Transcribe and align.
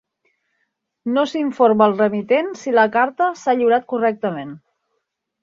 No 1.17 1.25
s'informa 1.31 1.87
el 1.89 1.93
remitent 1.99 2.49
si 2.63 2.73
la 2.77 2.87
carta 2.97 3.29
s'ha 3.43 3.57
lliurat 3.61 3.87
correctament. 3.95 4.59